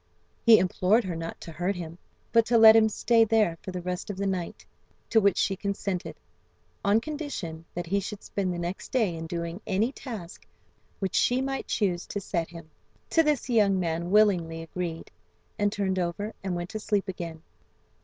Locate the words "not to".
1.15-1.51